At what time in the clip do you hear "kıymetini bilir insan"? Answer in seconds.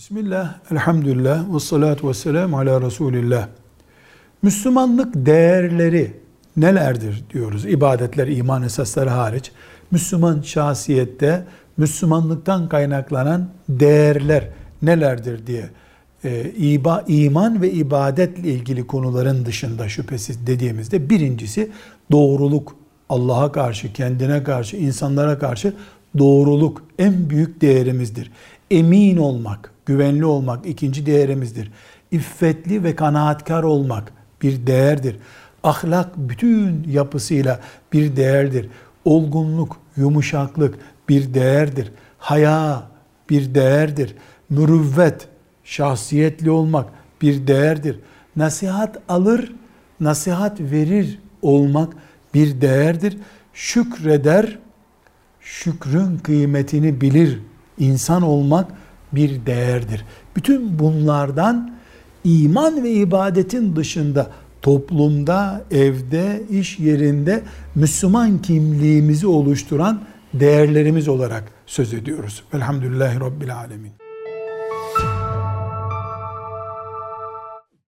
56.18-58.22